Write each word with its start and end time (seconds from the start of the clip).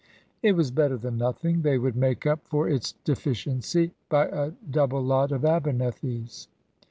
It 0.41 0.53
was 0.53 0.71
better 0.71 0.97
than 0.97 1.19
nothing. 1.19 1.61
They 1.61 1.77
would 1.77 1.95
make 1.95 2.25
up 2.25 2.47
for 2.47 2.67
its 2.67 2.93
deficiency 3.05 3.93
by 4.09 4.25
a 4.29 4.49
double 4.67 5.03
lot 5.03 5.31
of 5.31 5.45
Abernethys. 5.45 6.47